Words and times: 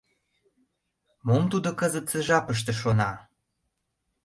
Мом 1.27 1.43
тудо 1.51 1.69
кызытсе 1.79 2.19
жапыште 2.27 2.73
шона? 2.81 3.11